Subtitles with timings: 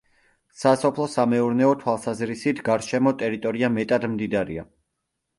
[0.59, 4.65] სასოფლო-სამეურნეო თვალსაზრისით გარშემო ტერიტორია მეტად მდიდარია.